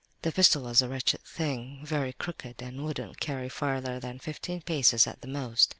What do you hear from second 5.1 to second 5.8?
the most.